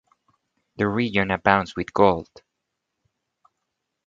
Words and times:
The 0.77 0.87
region 0.87 1.29
abounds 1.29 1.75
with 1.75 1.93
gold. 1.93 2.27